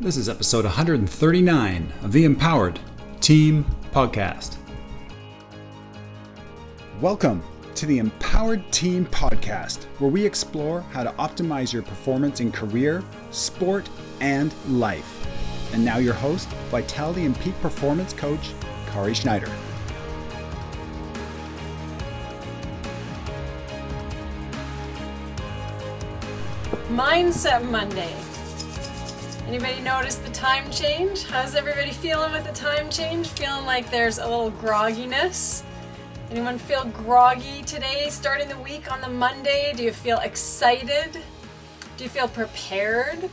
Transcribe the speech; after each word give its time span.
This 0.00 0.16
is 0.16 0.30
episode 0.30 0.64
139 0.64 1.92
of 2.02 2.12
the 2.12 2.24
Empowered 2.24 2.80
Team 3.20 3.66
Podcast. 3.92 4.56
Welcome 7.02 7.42
to 7.74 7.84
the 7.84 7.98
Empowered 7.98 8.64
Team 8.72 9.04
Podcast, 9.04 9.84
where 9.98 10.10
we 10.10 10.24
explore 10.24 10.80
how 10.80 11.02
to 11.04 11.10
optimize 11.12 11.74
your 11.74 11.82
performance 11.82 12.40
in 12.40 12.50
career, 12.50 13.04
sport, 13.30 13.90
and 14.22 14.54
life. 14.70 15.26
And 15.74 15.84
now, 15.84 15.98
your 15.98 16.14
host, 16.14 16.48
Vitality 16.70 17.26
and 17.26 17.38
Peak 17.38 17.60
Performance 17.60 18.14
Coach, 18.14 18.54
Kari 18.86 19.12
Schneider. 19.12 19.52
Mindset 26.88 27.70
Monday. 27.70 28.16
Anybody 29.50 29.80
notice 29.80 30.14
the 30.14 30.30
time 30.30 30.70
change? 30.70 31.24
How's 31.24 31.56
everybody 31.56 31.90
feeling 31.90 32.30
with 32.30 32.44
the 32.44 32.52
time 32.52 32.88
change? 32.88 33.26
Feeling 33.30 33.66
like 33.66 33.90
there's 33.90 34.18
a 34.18 34.24
little 34.24 34.52
grogginess? 34.52 35.64
Anyone 36.30 36.56
feel 36.56 36.84
groggy 36.84 37.62
today, 37.62 38.06
starting 38.10 38.48
the 38.48 38.56
week 38.58 38.92
on 38.92 39.00
the 39.00 39.08
Monday? 39.08 39.72
Do 39.76 39.82
you 39.82 39.90
feel 39.90 40.18
excited? 40.18 41.20
Do 41.96 42.04
you 42.04 42.08
feel 42.08 42.28
prepared? 42.28 43.28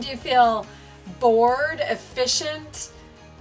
Do 0.00 0.06
you 0.06 0.18
feel 0.18 0.66
bored, 1.18 1.80
efficient? 1.80 2.92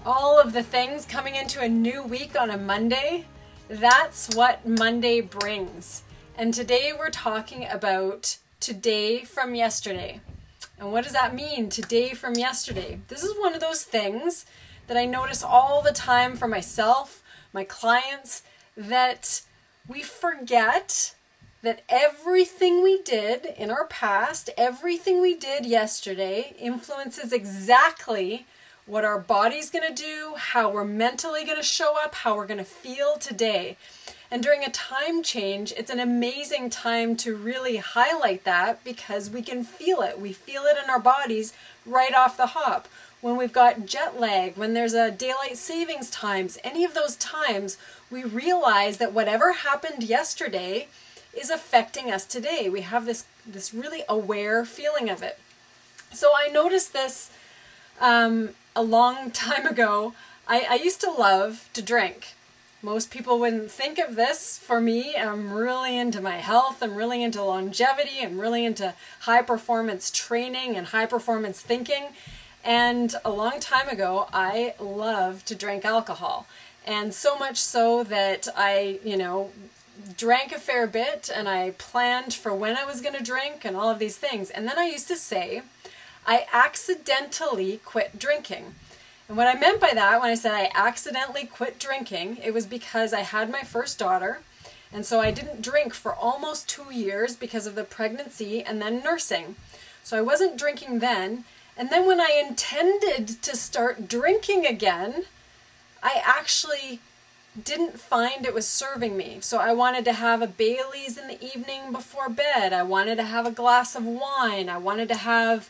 All 0.06 0.40
of 0.40 0.54
the 0.54 0.64
things 0.64 1.06
coming 1.06 1.36
into 1.36 1.60
a 1.60 1.68
new 1.68 2.04
week 2.04 2.40
on 2.40 2.52
a 2.52 2.58
Monday? 2.58 3.26
That's 3.68 4.34
what 4.34 4.66
Monday 4.66 5.20
brings. 5.20 6.04
And 6.38 6.54
today 6.54 6.94
we're 6.98 7.10
talking 7.10 7.68
about 7.70 8.38
today 8.62 9.26
from 9.26 9.56
yesterday. 9.56 10.22
And 10.82 10.92
what 10.92 11.04
does 11.04 11.14
that 11.14 11.36
mean, 11.36 11.70
today 11.70 12.10
from 12.16 12.34
yesterday? 12.34 13.00
This 13.08 13.24
is 13.24 13.38
one 13.38 13.54
of 13.54 13.62
those 13.62 13.84
things 13.84 14.48
that 14.88 14.98
I 14.98 15.06
notice 15.06 15.44
all 15.44 15.84
the 15.84 15.92
time 15.92 16.36
for 16.36 16.48
myself, 16.48 17.22
my 17.54 17.64
clients, 17.64 18.42
that 18.76 19.44
we 19.88 20.02
forget 20.02 21.14
that 21.62 21.84
everything 21.88 22.82
we 22.82 23.00
did 23.04 23.46
in 23.46 23.70
our 23.70 23.86
past, 23.86 24.50
everything 24.58 25.22
we 25.22 25.36
did 25.36 25.68
yesterday, 25.68 26.56
influences 26.58 27.32
exactly 27.32 28.48
what 28.88 29.06
our 29.06 29.20
body's 29.20 29.70
to 29.88 29.94
do, 29.94 30.34
how 30.36 30.72
we're 30.72 30.84
mentally 30.84 31.46
to 31.58 31.64
show 31.64 31.94
up, 32.04 32.16
how 32.16 32.36
we're 32.36 32.48
to 32.58 32.66
feel 32.66 33.20
today. 33.20 33.78
And 34.32 34.42
during 34.42 34.64
a 34.64 34.72
time 34.72 35.22
change, 35.24 35.74
it's 35.76 35.92
an 35.92 36.00
amazing 36.00 36.70
time 36.70 37.18
to 37.18 37.36
really 37.36 37.78
highlight 37.78 38.46
that 38.46 38.82
because 38.86 39.30
we 39.30 39.42
can 39.42 39.66
feel 39.66 40.02
it. 40.02 40.22
We 40.22 40.32
feel 40.32 40.64
it 40.64 40.78
in 40.82 40.90
our 40.90 41.02
bodies 41.02 41.54
right 41.86 42.14
off 42.14 42.38
the 42.38 42.48
hop. 42.48 42.88
When 43.20 43.36
we've 43.36 43.52
got 43.52 43.86
jet 43.86 44.18
lag, 44.20 44.56
when 44.56 44.74
there's 44.74 44.94
a 44.94 45.12
daylight 45.12 45.58
savings 45.58 46.10
times, 46.10 46.58
any 46.64 46.86
of 46.86 46.94
those 46.94 47.18
times, 47.18 47.78
we 48.10 48.24
realize 48.24 48.98
that 48.98 49.14
whatever 49.14 49.52
happened 49.52 50.04
yesterday 50.04 50.88
is 51.38 51.50
affecting 51.50 52.10
us 52.10 52.26
today. 52.26 52.70
We 52.70 52.82
have 52.82 53.06
this 53.06 53.26
this 53.46 53.74
really 53.74 54.04
aware 54.08 54.64
feeling 54.64 55.10
of 55.10 55.22
it. 55.22 55.40
So 56.14 56.32
I 56.36 56.48
noticed 56.48 56.94
this 56.94 57.32
um, 58.00 58.52
a 58.76 58.82
long 58.82 59.30
time 59.32 59.66
ago. 59.66 60.14
I, 60.48 60.66
I 60.70 60.76
used 60.76 61.02
to 61.02 61.12
love 61.12 61.70
to 61.74 61.82
drink. 61.82 62.34
Most 62.84 63.12
people 63.12 63.38
wouldn't 63.38 63.70
think 63.70 64.00
of 64.00 64.16
this. 64.16 64.58
For 64.58 64.82
me, 64.82 65.16
I'm 65.16 65.54
really 65.54 65.96
into 65.96 66.20
my 66.20 66.38
health, 66.38 66.82
I'm 66.82 66.96
really 66.96 67.22
into 67.22 67.44
longevity, 67.44 68.22
I'm 68.24 68.40
really 68.40 68.66
into 68.66 68.96
high 69.22 69.44
performance 69.44 70.10
training 70.10 70.76
and 70.76 70.88
high 70.88 71.06
performance 71.06 71.62
thinking. 71.62 72.06
And 72.64 73.14
a 73.24 73.30
long 73.30 73.60
time 73.60 73.88
ago, 73.88 74.28
I 74.34 74.74
loved 74.80 75.46
to 75.48 75.56
drink 75.56 75.86
alcohol. 75.86 76.48
And 76.86 77.14
so 77.14 77.38
much 77.38 77.58
so 77.58 78.04
that 78.06 78.48
I, 78.58 79.00
you 79.04 79.16
know, 79.16 79.52
drank 80.18 80.52
a 80.52 80.58
fair 80.58 80.88
bit 80.88 81.30
and 81.34 81.48
I 81.48 81.72
planned 81.78 82.34
for 82.34 82.52
when 82.52 82.76
I 82.76 82.86
was 82.86 83.02
going 83.02 83.16
to 83.16 83.24
drink 83.24 83.64
and 83.64 83.78
all 83.78 83.92
of 83.92 84.00
these 84.00 84.18
things. 84.18 84.50
And 84.50 84.68
then 84.68 84.80
I 84.80 84.86
used 84.86 85.08
to 85.10 85.16
say, 85.16 85.62
I 86.26 86.48
accidentally 86.52 87.80
quit 87.86 88.18
drinking. 88.18 88.74
And 89.32 89.38
what 89.38 89.48
I 89.48 89.58
meant 89.58 89.80
by 89.80 89.92
that, 89.94 90.20
when 90.20 90.30
I 90.30 90.36
said 90.36 90.52
I 90.52 90.70
accidentally 90.76 91.46
quit 91.46 91.80
drinking, 91.80 92.40
it 92.44 92.54
was 92.54 92.66
because 92.66 93.14
I 93.14 93.22
had 93.22 93.50
my 93.50 93.62
first 93.62 93.98
daughter. 93.98 94.40
And 94.92 95.06
so 95.06 95.22
I 95.22 95.32
didn't 95.32 95.62
drink 95.62 95.94
for 95.94 96.14
almost 96.14 96.68
two 96.68 96.94
years 96.94 97.38
because 97.38 97.66
of 97.66 97.76
the 97.76 97.86
pregnancy 97.86 98.62
and 98.62 98.82
then 98.82 99.02
nursing. 99.02 99.56
So 100.04 100.18
I 100.18 100.22
wasn't 100.22 100.58
drinking 100.58 101.00
then. 101.00 101.46
And 101.78 101.90
then 101.90 102.06
when 102.06 102.20
I 102.20 102.44
intended 102.46 103.42
to 103.42 103.56
start 103.56 104.10
drinking 104.10 104.66
again, 104.66 105.24
I 106.04 106.22
actually 106.26 107.00
didn't 107.64 108.02
find 108.02 108.46
it 108.46 108.54
was 108.54 108.68
serving 108.68 109.16
me. 109.16 109.38
So 109.40 109.60
I 109.60 109.72
wanted 109.72 110.04
to 110.04 110.14
have 110.14 110.42
a 110.42 110.48
Bailey's 110.48 111.18
in 111.18 111.30
the 111.30 111.42
evening 111.42 111.94
before 111.94 112.28
bed. 112.28 112.74
I 112.74 112.84
wanted 112.84 113.16
to 113.16 113.24
have 113.24 113.46
a 113.46 113.52
glass 113.52 113.96
of 113.96 114.06
wine. 114.06 114.68
I 114.68 114.78
wanted 114.78 115.08
to 115.08 115.16
have 115.16 115.70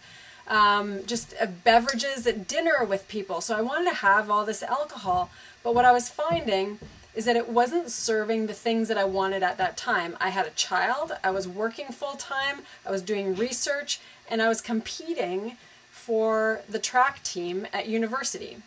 um, 0.52 1.06
just 1.06 1.34
uh, 1.42 1.48
beverages 1.64 2.28
at 2.28 2.48
dinner 2.48 2.86
with 2.88 3.08
people. 3.08 3.40
So 3.40 3.58
I 3.58 3.62
wanted 3.62 3.90
to 3.90 3.96
have 3.96 4.30
all 4.30 4.46
this 4.46 4.62
alcohol. 4.62 5.32
But 5.64 5.74
what 5.74 5.86
I 5.86 5.94
was 5.94 6.10
finding 6.10 6.78
is 7.16 7.26
that 7.26 7.38
it 7.38 7.50
wasn't 7.50 7.90
serving 7.90 8.48
the 8.48 8.54
things 8.54 8.90
that 8.90 8.98
I 8.98 9.06
wanted 9.06 9.44
at 9.44 9.58
that 9.58 9.78
time. 9.78 10.18
I 10.20 10.30
had 10.30 10.46
a 10.46 10.52
child, 10.52 11.14
I 11.24 11.32
was 11.32 11.48
working 11.48 11.88
full 11.88 12.16
time, 12.16 12.60
I 12.86 12.92
was 12.92 13.02
doing 13.02 13.36
research, 13.36 14.00
and 14.30 14.42
I 14.42 14.50
was 14.50 14.62
competing 14.62 15.58
for 15.90 16.62
the 16.70 16.80
track 16.80 17.24
team 17.24 17.68
at 17.74 17.88
university. 17.88 18.58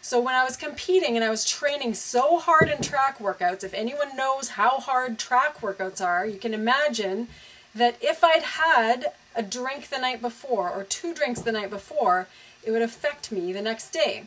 So 0.00 0.20
when 0.20 0.34
I 0.34 0.44
was 0.44 0.56
competing 0.56 1.14
and 1.14 1.24
I 1.24 1.30
was 1.30 1.44
training 1.44 1.94
so 1.94 2.38
hard 2.38 2.68
in 2.68 2.82
track 2.82 3.18
workouts, 3.18 3.62
if 3.62 3.74
anyone 3.74 4.16
knows 4.16 4.50
how 4.50 4.80
hard 4.80 5.18
track 5.18 5.60
workouts 5.60 6.04
are, 6.04 6.26
you 6.26 6.38
can 6.38 6.54
imagine 6.54 7.28
that 7.74 7.96
if 8.00 8.24
I'd 8.24 8.42
had 8.42 9.12
a 9.34 9.42
drink 9.42 9.88
the 9.88 9.98
night 9.98 10.20
before 10.20 10.70
or 10.70 10.84
two 10.84 11.14
drinks 11.14 11.40
the 11.40 11.52
night 11.52 11.70
before, 11.70 12.28
it 12.64 12.70
would 12.70 12.82
affect 12.82 13.32
me 13.32 13.52
the 13.52 13.62
next 13.62 13.90
day. 13.90 14.24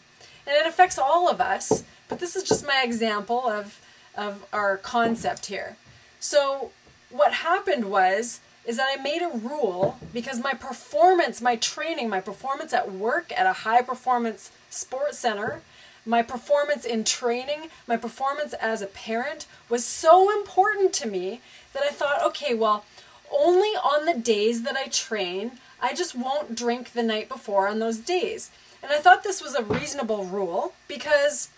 And 0.48 0.56
it 0.56 0.68
affects 0.68 1.00
all 1.00 1.30
of 1.30 1.42
us, 1.42 1.84
but 2.08 2.20
this 2.20 2.36
is 2.36 2.44
just 2.44 2.66
my 2.66 2.82
example 2.84 3.48
of, 3.48 3.82
of 4.16 4.46
our 4.54 4.78
concept 4.78 5.48
here. 5.48 5.78
So 6.20 6.72
what 7.10 7.34
happened 7.34 7.86
was 7.86 8.40
is 8.66 8.78
that 8.78 8.98
I 8.98 9.02
made 9.02 9.22
a 9.22 9.38
rule 9.38 10.00
because 10.12 10.42
my 10.42 10.54
performance, 10.54 11.42
my 11.42 11.56
training, 11.56 12.10
my 12.10 12.20
performance 12.20 12.74
at 12.74 12.92
work 12.92 13.32
at 13.36 13.46
a 13.46 13.54
high 13.54 13.82
performance 13.82 14.52
sports 14.70 15.20
center, 15.20 15.62
my 16.06 16.22
performance 16.22 16.86
in 16.86 17.04
training, 17.04 17.70
my 17.88 17.98
performance 17.98 18.54
as 18.54 18.82
a 18.82 18.88
parent 18.88 19.46
was 19.70 19.86
so 19.86 20.32
important 20.36 20.94
to 20.94 21.08
me 21.08 21.42
that 21.74 21.84
I 21.84 21.90
thought, 21.90 22.24
okay, 22.24 22.54
well, 22.54 22.86
only 23.32 23.70
on 23.70 24.06
the 24.06 24.20
days 24.20 24.64
that 24.64 24.76
I 24.76 24.88
train, 24.88 25.54
I 25.82 25.94
just 25.94 26.16
won't 26.16 26.56
drink 26.56 26.92
the 26.92 27.04
night 27.04 27.30
before 27.30 27.68
on 27.68 27.80
those 27.80 27.98
days. 27.98 28.50
And 28.82 28.92
I 28.92 28.98
thought 28.98 29.24
this 29.24 29.42
was 29.42 29.56
a 29.56 29.64
reasonable 29.64 30.26
rule 30.26 30.74
because, 30.88 31.50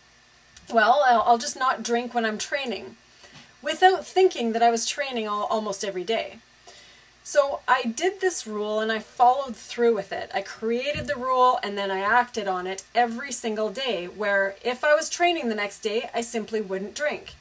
well, 0.71 1.03
I'll, 1.05 1.37
just 1.37 1.57
not 1.57 1.83
drink 1.83 2.13
when 2.13 2.25
I'm 2.25 2.37
training 2.37 2.95
without 3.61 4.05
thinking 4.05 4.53
that 4.53 4.63
I 4.63 4.71
was 4.71 4.85
training 4.85 5.27
all, 5.27 5.45
almost 5.45 5.83
every 5.83 6.03
day. 6.03 6.37
So 7.23 7.59
I 7.67 7.83
did 7.83 8.21
this 8.21 8.47
rule 8.47 8.79
and 8.79 8.91
I 8.91 8.99
followed 8.99 9.55
through 9.55 9.95
with 9.95 10.13
it. 10.13 10.31
I 10.33 10.41
created 10.41 11.07
the 11.07 11.17
rule 11.17 11.59
and 11.61 11.77
then 11.77 11.91
I 11.91 11.99
acted 11.99 12.47
on 12.47 12.65
it 12.65 12.85
every 12.95 13.33
single 13.33 13.69
day, 13.69 14.05
where 14.05 14.55
if 14.63 14.83
I 14.85 14.95
was 14.95 15.09
training 15.09 15.49
the 15.49 15.55
next 15.55 15.79
day, 15.79 16.09
I 16.13 16.21
simply 16.21 16.61
wouldn't 16.61 16.95
drink 16.95 17.35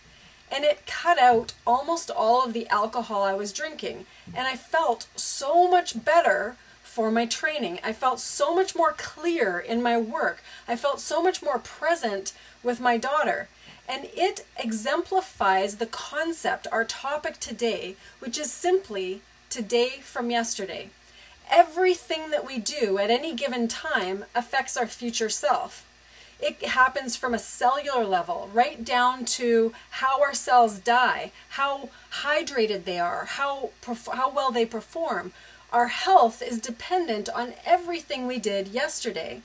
and 0.50 0.64
it 0.64 0.86
cut 0.86 1.18
out 1.18 1.54
almost 1.66 2.10
all 2.10 2.44
of 2.44 2.52
the 2.52 2.68
alcohol 2.68 3.22
I 3.22 3.34
was 3.34 3.52
drinking. 3.52 4.06
And 4.34 4.46
I 4.46 4.56
felt 4.56 5.06
so 5.16 5.68
much 5.68 6.04
better 6.04 6.56
for 6.82 7.10
my 7.10 7.26
training. 7.26 7.78
I 7.84 7.92
felt 7.92 8.20
so 8.20 8.54
much 8.54 8.74
more 8.74 8.92
clear 8.92 9.58
in 9.58 9.82
my 9.82 9.98
work. 9.98 10.42
I 10.66 10.76
felt 10.76 11.00
so 11.00 11.22
much 11.22 11.42
more 11.42 11.58
present 11.58 12.32
with 12.62 12.80
my 12.80 12.96
daughter. 12.96 13.48
And 13.88 14.08
it 14.14 14.46
exemplifies 14.58 15.76
the 15.76 15.86
concept, 15.86 16.66
our 16.72 16.84
topic 16.84 17.38
today, 17.38 17.96
which 18.18 18.38
is 18.38 18.50
simply 18.50 19.20
today 19.50 20.00
from 20.02 20.30
yesterday. 20.30 20.90
Everything 21.50 22.30
that 22.30 22.46
we 22.46 22.58
do 22.58 22.98
at 22.98 23.10
any 23.10 23.34
given 23.34 23.68
time 23.68 24.24
affects 24.34 24.76
our 24.76 24.86
future 24.86 25.28
self. 25.28 25.86
It 26.38 26.62
happens 26.62 27.16
from 27.16 27.32
a 27.32 27.38
cellular 27.38 28.04
level, 28.04 28.50
right 28.52 28.84
down 28.84 29.24
to 29.36 29.72
how 29.90 30.20
our 30.20 30.34
cells 30.34 30.78
die, 30.78 31.32
how 31.50 31.88
hydrated 32.22 32.84
they 32.84 32.98
are, 32.98 33.24
how, 33.24 33.70
how 34.12 34.30
well 34.30 34.50
they 34.50 34.66
perform. 34.66 35.32
Our 35.72 35.88
health 35.88 36.42
is 36.42 36.60
dependent 36.60 37.28
on 37.28 37.54
everything 37.64 38.26
we 38.26 38.38
did 38.38 38.68
yesterday. 38.68 39.42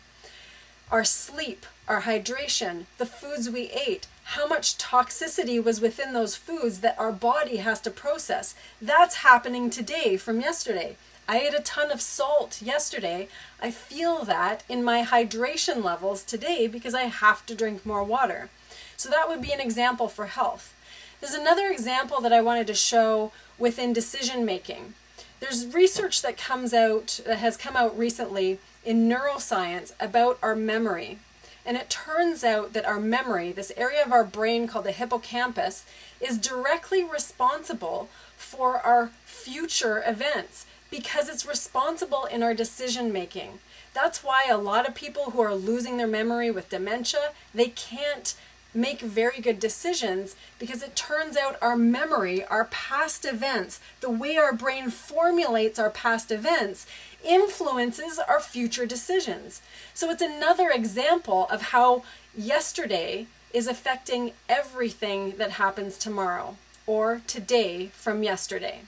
Our 0.92 1.06
sleep, 1.06 1.66
our 1.88 2.02
hydration, 2.02 2.86
the 2.98 3.06
foods 3.06 3.50
we 3.50 3.72
ate, 3.72 4.08
how 4.24 4.46
much 4.46 4.78
toxicity 4.78 5.64
was 5.64 5.82
within 5.82 6.14
those 6.14 6.36
foods 6.36 6.80
that 6.82 7.00
our 7.00 7.12
body 7.12 7.58
has 7.58 7.80
to 7.82 7.92
process. 7.92 8.54
That's 8.82 9.16
happening 9.16 9.70
today 9.70 10.18
from 10.18 10.42
yesterday. 10.42 10.98
I 11.32 11.40
ate 11.40 11.54
a 11.54 11.62
ton 11.62 11.92
of 11.94 12.02
salt 12.02 12.62
yesterday. 12.62 13.30
I 13.62 13.72
feel 13.72 14.26
that 14.26 14.66
in 14.68 14.84
my 14.84 15.02
hydration 15.06 15.82
levels 15.82 16.24
today 16.26 16.68
because 16.68 16.94
I 16.94 17.04
have 17.04 17.46
to 17.46 17.56
drink 17.56 17.86
more 17.86 18.04
water. 18.04 18.50
So 18.98 19.10
that 19.10 19.30
would 19.30 19.42
be 19.42 19.54
an 19.54 19.62
example 19.62 20.10
for 20.10 20.26
health. 20.26 20.76
There's 21.22 21.34
another 21.34 21.70
example 21.70 22.20
that 22.20 22.34
I 22.34 22.42
wanted 22.42 22.68
to 22.68 22.74
show 22.74 23.32
within 23.58 23.94
decision 23.94 24.44
making. 24.44 24.94
There's 25.40 25.74
research 25.74 26.22
that 26.22 26.36
comes 26.36 26.74
out 26.74 27.22
that 27.26 27.38
has 27.38 27.56
come 27.56 27.78
out 27.78 27.98
recently 27.98 28.60
in 28.84 29.08
neuroscience 29.08 29.94
about 30.02 30.38
our 30.44 30.54
memory. 30.54 31.20
And 31.66 31.78
it 31.78 31.90
turns 31.90 32.44
out 32.44 32.74
that 32.74 32.86
our 32.86 33.00
memory, 33.00 33.54
this 33.54 33.72
area 33.78 34.04
of 34.04 34.12
our 34.12 34.26
brain 34.26 34.68
called 34.68 34.84
the 34.84 34.92
hippocampus, 34.92 35.86
is 36.20 36.38
directly 36.38 37.06
responsible 37.06 38.10
for 38.36 38.80
our 38.80 39.12
future 39.24 40.04
events 40.06 40.66
because 40.92 41.28
it's 41.30 41.48
responsible 41.48 42.26
in 42.26 42.44
our 42.44 42.54
decision 42.54 43.12
making. 43.12 43.60
That's 43.94 44.24
why 44.24 44.46
a 44.50 44.58
lot 44.58 44.88
of 44.88 44.94
people 44.94 45.32
who 45.32 45.42
are 45.42 45.56
losing 45.56 45.98
their 45.98 46.08
memory 46.08 46.52
with 46.52 46.70
dementia, 46.70 47.32
they 47.54 47.70
can't 47.70 48.36
make 48.74 49.02
very 49.02 49.42
good 49.42 49.60
decisions 49.60 50.36
because 50.60 50.82
it 50.82 50.96
turns 50.96 51.36
out 51.36 51.58
our 51.62 51.76
memory, 51.76 52.46
our 52.46 52.66
past 52.66 53.26
events, 53.26 53.80
the 54.00 54.10
way 54.10 54.38
our 54.38 54.54
brain 54.54 54.90
formulates 54.90 55.80
our 55.80 55.90
past 55.90 56.32
events 56.32 56.86
influences 57.24 58.20
our 58.20 58.40
future 58.40 58.86
decisions. 58.86 59.62
So 59.94 60.10
it's 60.10 60.22
another 60.22 60.70
example 60.70 61.48
of 61.50 61.62
how 61.64 62.04
yesterday 62.36 63.28
is 63.54 63.68
affecting 63.68 64.32
everything 64.48 65.32
that 65.38 65.52
happens 65.52 65.98
tomorrow 65.98 66.56
or 66.88 67.22
today 67.28 67.88
from 67.94 68.24
yesterday. 68.24 68.82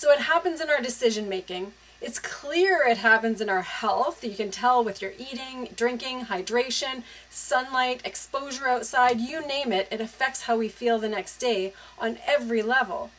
So 0.00 0.10
it 0.10 0.20
happens 0.20 0.62
in 0.62 0.70
our 0.70 0.80
decision 0.80 1.28
making. 1.28 1.74
It's 2.00 2.18
clear 2.18 2.86
it 2.88 2.96
happens 2.96 3.42
in 3.42 3.50
our 3.50 3.60
health. 3.60 4.24
You 4.24 4.34
can 4.34 4.50
tell 4.50 4.82
with 4.82 5.02
your 5.02 5.12
eating, 5.18 5.68
drinking, 5.76 6.24
hydration, 6.24 7.02
sunlight, 7.28 8.00
exposure 8.02 8.66
outside, 8.66 9.20
you 9.20 9.46
name 9.46 9.72
it, 9.72 9.88
it 9.90 10.00
affects 10.00 10.44
how 10.44 10.56
we 10.56 10.70
feel 10.70 10.98
the 10.98 11.10
next 11.10 11.36
day 11.36 11.74
on 11.98 12.16
every 12.26 12.62
level. 12.62 13.10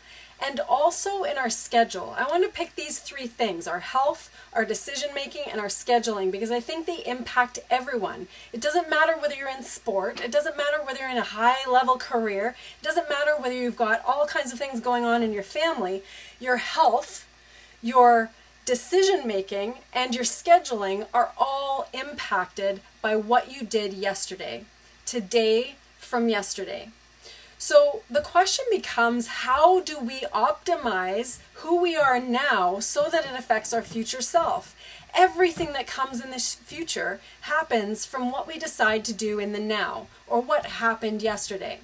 And 0.44 0.60
also 0.60 1.24
in 1.24 1.38
our 1.38 1.52
schedule. 1.52 2.16
I 2.18 2.24
want 2.24 2.44
to 2.44 2.50
pick 2.50 2.76
these 2.76 3.00
three 3.00 3.28
things 3.28 3.68
our 3.68 3.80
health, 3.80 4.34
our 4.54 4.66
decision 4.66 5.10
making, 5.14 5.44
and 5.52 5.62
our 5.62 5.68
scheduling 5.68 6.32
because 6.32 6.50
I 6.50 6.60
think 6.60 6.86
they 6.86 7.04
impact 7.06 7.60
everyone. 7.70 8.28
It 8.52 8.60
doesn't 8.60 8.90
matter 8.90 9.14
whether 9.18 9.36
you're 9.36 9.50
in 9.50 9.64
sport, 9.64 10.20
it 10.20 10.32
doesn't 10.32 10.58
matter 10.58 10.84
whether 10.84 11.00
you're 11.00 11.10
in 11.10 11.18
a 11.18 11.22
high 11.22 11.70
level 11.70 11.98
career, 11.98 12.56
it 12.82 12.84
doesn't 12.84 13.08
matter 13.08 13.34
whether 13.38 13.56
you've 13.56 13.78
got 13.78 14.04
all 14.06 14.26
kinds 14.26 14.52
of 14.52 14.58
things 14.58 14.80
going 14.80 15.06
on 15.06 15.22
in 15.22 15.32
your 15.32 15.44
family. 15.44 16.02
Your 16.40 16.58
health, 16.58 17.28
your 17.84 18.32
decision 18.66 19.28
making 19.28 19.76
and 19.94 20.16
your 20.16 20.24
scheduling 20.24 21.06
are 21.14 21.32
all 21.38 21.88
impacted 21.94 22.82
by 23.02 23.16
what 23.16 23.52
you 23.52 23.64
did 23.64 23.94
yesterday, 23.94 24.66
today 25.06 25.76
from 25.98 26.30
yesterday. 26.30 26.90
So 27.62 28.02
the 28.10 28.22
question 28.22 28.66
becomes 28.72 29.28
how 29.46 29.82
do 29.82 30.00
we 30.00 30.22
optimize 30.34 31.38
who 31.62 31.80
we 31.80 31.96
are 31.96 32.20
now 32.20 32.80
so 32.80 33.08
that 33.12 33.24
it 33.24 33.38
affects 33.38 33.72
our 33.72 33.84
future 33.84 34.24
self? 34.24 34.76
Everything 35.14 35.72
that 35.74 35.86
comes 35.86 36.24
in 36.26 36.32
the 36.32 36.40
future 36.40 37.20
happens 37.42 38.04
from 38.04 38.32
what 38.32 38.48
we 38.48 38.58
decide 38.58 39.06
to 39.06 39.14
do 39.14 39.38
in 39.38 39.52
the 39.52 39.60
now 39.60 40.08
or 40.26 40.42
what 40.42 40.66
happened 40.66 41.22
yesterday. 41.22 41.80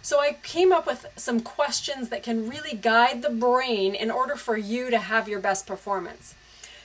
So 0.00 0.18
I 0.18 0.38
came 0.42 0.72
up 0.72 0.86
with 0.86 1.04
some 1.14 1.40
questions 1.40 2.08
that 2.08 2.22
can 2.22 2.48
really 2.48 2.74
guide 2.74 3.20
the 3.20 3.28
brain 3.28 3.94
in 3.94 4.10
order 4.10 4.34
for 4.34 4.56
you 4.56 4.88
to 4.88 4.96
have 4.96 5.28
your 5.28 5.40
best 5.40 5.66
performance. 5.66 6.34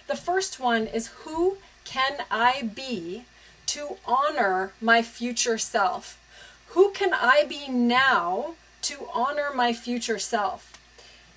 The 0.07 0.17
first 0.17 0.59
one 0.59 0.85
is 0.85 1.07
who 1.23 1.59
can 1.85 2.17
I 2.29 2.63
be 2.75 3.23
to 3.67 3.95
honor 4.05 4.73
my 4.81 5.01
future 5.01 5.57
self? 5.57 6.19
Who 6.69 6.91
can 6.91 7.13
I 7.13 7.45
be 7.47 7.67
now 7.67 8.55
to 8.83 9.07
honor 9.13 9.51
my 9.53 9.73
future 9.73 10.19
self? 10.19 10.73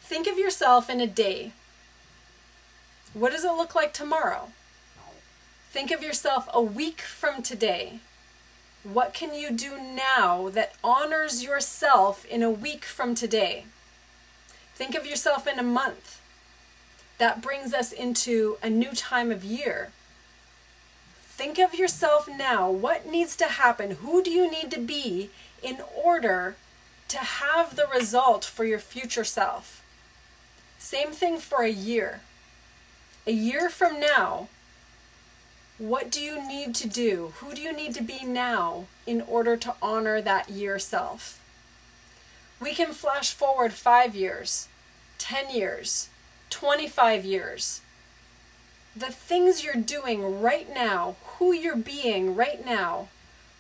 Think 0.01 0.27
of 0.27 0.39
yourself 0.39 0.91
in 0.91 1.01
a 1.01 1.07
day. 1.07 1.53
What 3.15 3.33
does 3.33 3.45
it 3.45 3.53
look 3.53 3.75
like 3.75 3.93
tomorrow? 3.93 4.53
Think 5.71 5.91
of 5.91 6.03
yourself 6.03 6.49
a 6.53 6.61
week 6.61 7.01
from 7.01 7.43
today. 7.43 8.01
What 8.83 9.15
can 9.15 9.35
you 9.35 9.51
do 9.51 9.79
now 9.79 10.49
that 10.51 10.75
honors 10.83 11.45
yourself 11.45 12.25
in 12.25 12.43
a 12.43 12.51
week 12.51 12.85
from 12.85 13.15
today? 13.15 13.67
Think 14.75 14.95
of 14.95 15.07
yourself 15.07 15.47
in 15.47 15.59
a 15.59 15.63
month. 15.63 16.21
That 17.19 17.43
brings 17.43 17.75
us 17.75 17.93
into 17.93 18.57
a 18.63 18.71
new 18.71 18.93
time 18.93 19.31
of 19.31 19.45
year. 19.45 19.93
Think 21.41 21.59
of 21.59 21.75
yourself 21.75 22.29
now. 22.29 22.71
What 22.71 23.07
needs 23.07 23.35
to 23.37 23.47
happen? 23.47 23.93
Who 24.03 24.23
do 24.23 24.31
you 24.31 24.51
need 24.51 24.71
to 24.73 24.79
be 24.79 25.31
in 25.63 25.79
order 25.97 26.57
to 27.09 27.17
have 27.17 27.77
the 27.77 27.87
result 27.87 28.45
for 28.45 28.67
your 28.67 28.79
future 28.79 29.25
self? 29.25 29.83
Same 30.79 31.13
thing 31.13 31.39
for 31.39 31.63
a 31.63 31.71
year. 31.71 32.21
A 33.27 33.33
year 33.33 33.71
from 33.71 33.99
now, 33.99 34.49
what 35.79 36.11
do 36.11 36.21
you 36.21 36.47
need 36.47 36.75
to 36.75 36.87
do? 36.87 37.33
Who 37.37 37.55
do 37.55 37.63
you 37.63 37.73
need 37.73 37.95
to 37.95 38.03
be 38.03 38.23
now 38.23 38.85
in 39.07 39.23
order 39.23 39.57
to 39.57 39.75
honor 39.81 40.21
that 40.21 40.51
year 40.51 40.79
self? 40.79 41.41
We 42.61 42.75
can 42.75 42.93
flash 42.93 43.33
forward 43.33 43.73
five 43.73 44.15
years, 44.15 44.69
10 45.17 45.49
years, 45.49 46.11
25 46.51 47.25
years. 47.25 47.81
The 49.01 49.07
things 49.07 49.65
you're 49.65 49.77
doing 49.77 50.43
right 50.43 50.69
now, 50.75 51.17
who 51.39 51.55
you're 51.55 51.75
being 51.75 52.37
right 52.37 52.63
now, 52.63 53.09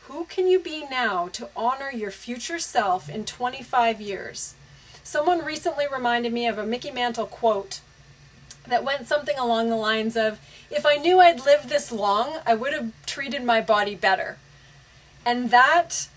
who 0.02 0.26
can 0.26 0.46
you 0.46 0.60
be 0.60 0.84
now 0.90 1.28
to 1.28 1.48
honor 1.56 1.90
your 1.90 2.10
future 2.10 2.58
self 2.58 3.08
in 3.08 3.24
25 3.24 4.02
years? 4.02 4.54
Someone 5.02 5.42
recently 5.42 5.86
reminded 5.90 6.34
me 6.34 6.46
of 6.46 6.58
a 6.58 6.66
Mickey 6.66 6.90
Mantle 6.90 7.24
quote 7.24 7.80
that 8.68 8.84
went 8.84 9.08
something 9.08 9.38
along 9.38 9.70
the 9.70 9.76
lines 9.76 10.14
of 10.14 10.40
if 10.70 10.84
I 10.84 10.96
knew 10.96 11.20
I'd 11.20 11.46
lived 11.46 11.70
this 11.70 11.90
long, 11.90 12.40
I 12.44 12.54
would 12.54 12.74
have 12.74 12.92
treated 13.06 13.42
my 13.42 13.62
body 13.62 13.94
better. 13.94 14.36
And 15.24 15.50
that 15.50 16.08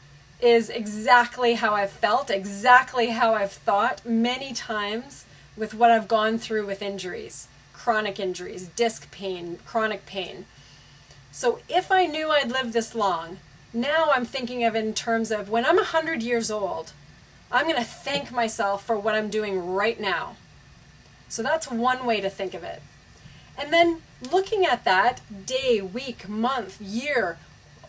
is 0.41 0.69
exactly 0.69 1.53
how 1.53 1.73
I've 1.75 1.91
felt, 1.91 2.29
exactly 2.29 3.11
how 3.11 3.35
I've 3.35 3.53
thought 3.53 4.05
many 4.05 4.51
times 4.51 5.23
with 5.55 5.73
what 5.73 5.91
I've 5.91 6.09
gone 6.09 6.37
through 6.39 6.67
with 6.67 6.81
injuries, 6.81 7.47
chronic 7.83 8.17
injuries, 8.17 8.69
disc 8.77 9.11
pain, 9.11 9.59
chronic 9.65 10.05
pain. 10.05 10.45
So 11.33 11.59
if 11.67 11.91
I 11.91 12.05
knew 12.05 12.29
I'd 12.29 12.49
live 12.49 12.71
this 12.71 12.95
long, 12.95 13.39
now 13.73 14.09
I'm 14.15 14.23
thinking 14.23 14.63
of 14.63 14.73
in 14.73 14.93
terms 14.93 15.31
of 15.31 15.49
when 15.49 15.65
I'm 15.65 15.75
100 15.75 16.23
years 16.23 16.49
old, 16.49 16.93
I'm 17.51 17.65
going 17.65 17.75
to 17.75 17.83
thank 17.83 18.31
myself 18.31 18.85
for 18.85 18.97
what 18.97 19.15
I'm 19.15 19.29
doing 19.29 19.73
right 19.73 19.99
now. 19.99 20.37
So 21.27 21.43
that's 21.43 21.69
one 21.69 22.05
way 22.05 22.21
to 22.21 22.29
think 22.29 22.53
of 22.53 22.63
it. 22.63 22.81
And 23.57 23.73
then 23.73 24.01
looking 24.31 24.65
at 24.65 24.85
that 24.85 25.19
day, 25.45 25.81
week, 25.81 26.29
month, 26.29 26.79
year, 26.79 27.37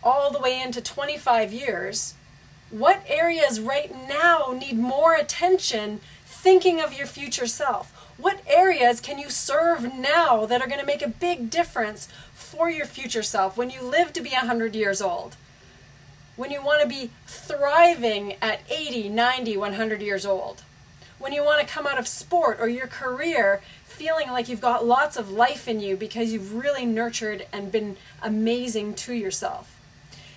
all 0.03 0.33
the 0.33 0.41
way 0.41 0.61
into 0.61 0.81
25 0.81 1.53
years, 1.53 2.15
what 2.71 3.05
areas 3.07 3.61
right 3.61 3.95
now 4.09 4.57
need 4.59 4.77
more 4.77 5.15
attention 5.15 6.01
thinking 6.27 6.81
of 6.81 6.93
your 6.93 7.07
future 7.07 7.47
self? 7.47 8.04
What 8.17 8.41
areas 8.47 9.01
can 9.01 9.19
you 9.19 9.31
serve 9.31 9.93
now 9.95 10.47
that 10.47 10.61
are 10.61 10.69
going 10.69 10.81
to 10.81 10.87
make 10.87 11.03
a 11.03 11.09
big 11.09 11.51
difference 11.51 12.09
for 12.33 12.71
your 12.71 12.87
future 12.87 13.23
self 13.23 13.57
when 13.57 13.71
you 13.71 13.83
live 13.83 14.13
to 14.13 14.21
be 14.21 14.31
100 14.31 14.75
years 14.75 15.03
old? 15.03 15.37
When 16.37 16.51
you 16.51 16.63
want 16.63 16.83
to 16.83 16.89
be 16.89 17.11
thriving 17.27 18.35
at 18.41 18.61
80, 18.69 19.09
90, 19.09 19.57
100 19.57 20.03
years 20.03 20.25
old? 20.27 20.63
when 21.19 21.33
you 21.33 21.43
want 21.43 21.67
to 21.67 21.75
come 21.75 21.87
out 21.87 21.99
of 21.99 22.07
sport 22.07 22.59
or 22.61 22.69
your 22.69 22.87
career 22.87 23.63
feeling 23.85 24.31
like 24.31 24.47
you've 24.47 24.61
got 24.61 24.85
lots 24.85 25.17
of 25.17 25.31
life 25.31 25.67
in 25.67 25.81
you 25.81 25.97
because 25.97 26.31
you've 26.31 26.55
really 26.55 26.85
nurtured 26.85 27.47
and 27.51 27.73
been 27.73 27.97
amazing 28.23 28.93
to 28.93 29.15
yourself. 29.15 29.81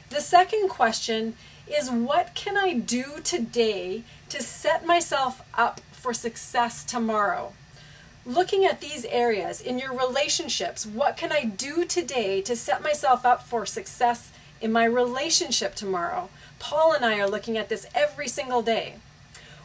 The 0.09 0.21
second 0.21 0.69
question 0.69 1.35
is 1.67 1.91
what 1.91 2.33
can 2.35 2.55
I 2.55 2.73
do 2.73 3.19
today 3.21 4.03
to 4.29 4.41
set 4.41 4.85
myself 4.85 5.41
up 5.55 5.81
for 5.91 6.13
success 6.13 6.85
tomorrow? 6.85 7.51
Looking 8.27 8.65
at 8.65 8.81
these 8.81 9.05
areas 9.05 9.61
in 9.61 9.79
your 9.79 9.97
relationships, 9.97 10.85
what 10.85 11.15
can 11.15 11.31
I 11.31 11.45
do 11.45 11.85
today 11.85 12.41
to 12.41 12.57
set 12.57 12.83
myself 12.83 13.25
up 13.25 13.47
for 13.47 13.65
success 13.65 14.31
in 14.59 14.69
my 14.69 14.83
relationship 14.83 15.75
tomorrow? 15.75 16.27
Paul 16.59 16.91
and 16.91 17.05
I 17.05 17.21
are 17.21 17.29
looking 17.29 17.57
at 17.57 17.69
this 17.69 17.87
every 17.95 18.27
single 18.27 18.61
day. 18.61 18.95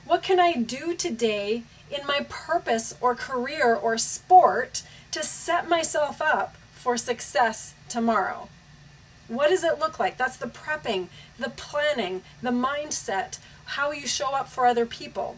What 0.04 0.22
can 0.22 0.38
I 0.38 0.52
do 0.52 0.94
today 0.94 1.64
in 1.90 2.06
my 2.06 2.24
purpose 2.28 2.94
or 3.00 3.16
career 3.16 3.74
or 3.74 3.98
sport 3.98 4.84
to 5.10 5.24
set 5.24 5.68
myself 5.68 6.22
up 6.22 6.54
for 6.72 6.96
success 6.96 7.74
tomorrow? 7.88 8.48
What 9.26 9.48
does 9.48 9.64
it 9.64 9.80
look 9.80 9.98
like? 9.98 10.16
That's 10.16 10.36
the 10.36 10.46
prepping, 10.46 11.08
the 11.36 11.50
planning, 11.50 12.22
the 12.40 12.50
mindset, 12.50 13.38
how 13.64 13.90
you 13.90 14.06
show 14.06 14.34
up 14.34 14.46
for 14.46 14.66
other 14.66 14.86
people. 14.86 15.34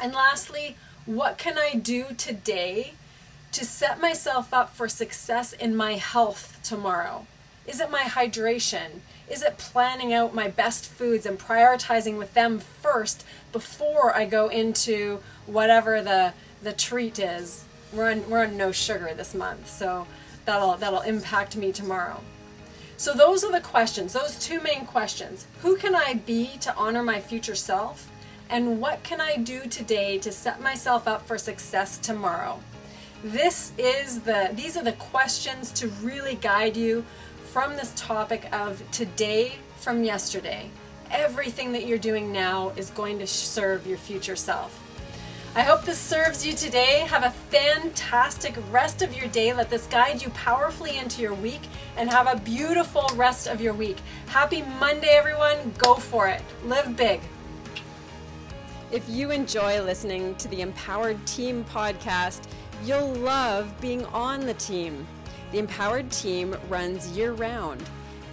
And 0.00 0.12
lastly, 0.12 0.76
what 1.06 1.36
can 1.36 1.58
I 1.58 1.74
do 1.74 2.06
today 2.16 2.94
to 3.52 3.64
set 3.64 4.00
myself 4.00 4.54
up 4.54 4.74
for 4.74 4.88
success 4.88 5.52
in 5.52 5.74
my 5.74 5.94
health 5.94 6.60
tomorrow? 6.62 7.26
Is 7.66 7.80
it 7.80 7.90
my 7.90 8.02
hydration? 8.02 9.00
Is 9.28 9.42
it 9.42 9.58
planning 9.58 10.12
out 10.12 10.34
my 10.34 10.48
best 10.48 10.86
foods 10.88 11.26
and 11.26 11.38
prioritizing 11.38 12.18
with 12.18 12.34
them 12.34 12.60
first 12.60 13.24
before 13.50 14.14
I 14.14 14.26
go 14.26 14.48
into 14.48 15.20
whatever 15.46 16.02
the 16.02 16.34
the 16.62 16.72
treat 16.72 17.18
is? 17.18 17.64
We're 17.92 18.10
on 18.10 18.28
we're 18.30 18.44
on 18.44 18.56
no 18.56 18.72
sugar 18.72 19.12
this 19.14 19.34
month, 19.34 19.68
so 19.68 20.06
that'll 20.44 20.76
that'll 20.76 21.02
impact 21.02 21.56
me 21.56 21.72
tomorrow. 21.72 22.20
So 22.96 23.12
those 23.12 23.42
are 23.42 23.50
the 23.50 23.60
questions, 23.60 24.12
those 24.12 24.38
two 24.38 24.60
main 24.60 24.86
questions. 24.86 25.46
Who 25.62 25.76
can 25.76 25.94
I 25.94 26.14
be 26.14 26.58
to 26.60 26.74
honor 26.76 27.02
my 27.02 27.20
future 27.20 27.56
self? 27.56 28.11
And 28.52 28.82
what 28.82 29.02
can 29.02 29.18
I 29.18 29.38
do 29.38 29.62
today 29.62 30.18
to 30.18 30.30
set 30.30 30.60
myself 30.60 31.08
up 31.08 31.26
for 31.26 31.38
success 31.38 31.96
tomorrow? 31.96 32.60
This 33.24 33.72
is 33.78 34.20
the 34.20 34.50
these 34.52 34.76
are 34.76 34.84
the 34.84 34.92
questions 34.92 35.72
to 35.72 35.88
really 36.02 36.34
guide 36.34 36.76
you 36.76 37.02
from 37.50 37.76
this 37.76 37.94
topic 37.96 38.52
of 38.52 38.82
today 38.90 39.54
from 39.76 40.04
yesterday. 40.04 40.68
Everything 41.10 41.72
that 41.72 41.86
you're 41.86 41.96
doing 41.96 42.30
now 42.30 42.74
is 42.76 42.90
going 42.90 43.18
to 43.20 43.26
serve 43.26 43.86
your 43.86 43.96
future 43.96 44.36
self. 44.36 44.78
I 45.54 45.62
hope 45.62 45.86
this 45.86 45.98
serves 45.98 46.46
you 46.46 46.52
today. 46.52 47.06
Have 47.08 47.24
a 47.24 47.30
fantastic 47.30 48.54
rest 48.70 49.00
of 49.00 49.16
your 49.16 49.28
day. 49.28 49.54
Let 49.54 49.70
this 49.70 49.86
guide 49.86 50.20
you 50.20 50.28
powerfully 50.30 50.98
into 50.98 51.22
your 51.22 51.34
week 51.34 51.62
and 51.96 52.10
have 52.10 52.26
a 52.26 52.38
beautiful 52.38 53.10
rest 53.14 53.46
of 53.46 53.62
your 53.62 53.72
week. 53.72 53.96
Happy 54.26 54.60
Monday, 54.78 55.08
everyone. 55.16 55.72
Go 55.78 55.94
for 55.94 56.28
it. 56.28 56.42
Live 56.66 56.94
big. 56.98 57.22
If 58.92 59.08
you 59.08 59.30
enjoy 59.30 59.82
listening 59.82 60.34
to 60.34 60.48
the 60.48 60.60
Empowered 60.60 61.26
Team 61.26 61.64
podcast, 61.64 62.42
you'll 62.84 63.14
love 63.14 63.72
being 63.80 64.04
on 64.06 64.40
the 64.44 64.52
team. 64.52 65.06
The 65.50 65.60
Empowered 65.60 66.10
Team 66.10 66.54
runs 66.68 67.08
year 67.16 67.32
round. 67.32 67.82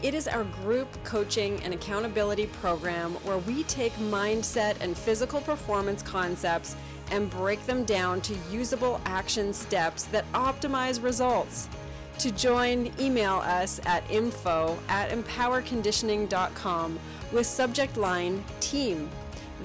It 0.03 0.13
is 0.13 0.27
our 0.27 0.43
group 0.43 0.89
coaching 1.05 1.63
and 1.63 1.73
accountability 1.73 2.47
program 2.47 3.13
where 3.23 3.37
we 3.37 3.63
take 3.63 3.93
mindset 3.93 4.75
and 4.81 4.97
physical 4.97 5.39
performance 5.39 6.01
concepts 6.01 6.75
and 7.09 7.29
break 7.29 7.65
them 7.65 7.85
down 7.85 8.19
to 8.19 8.35
usable 8.51 8.99
action 9.05 9.53
steps 9.53 10.03
that 10.05 10.29
optimize 10.33 11.01
results. 11.01 11.69
To 12.17 12.31
join, 12.31 12.91
email 12.99 13.35
us 13.45 13.79
at 13.85 14.03
info 14.11 14.77
at 14.89 15.09
empowerconditioning.com 15.11 16.99
with 17.31 17.45
subject 17.47 17.95
line 17.95 18.43
team. 18.59 19.09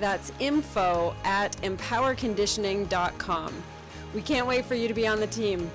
That's 0.00 0.32
info 0.40 1.14
at 1.24 1.56
empowerconditioning.com. 1.58 3.54
We 4.14 4.22
can't 4.22 4.46
wait 4.46 4.64
for 4.64 4.74
you 4.74 4.88
to 4.88 4.94
be 4.94 5.06
on 5.06 5.20
the 5.20 5.26
team. 5.26 5.70